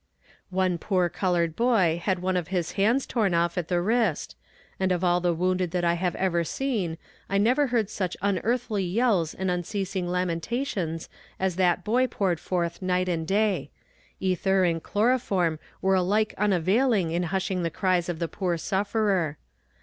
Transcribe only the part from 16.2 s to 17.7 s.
unavailing in hushing the